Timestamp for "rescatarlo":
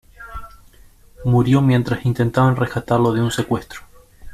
2.55-3.13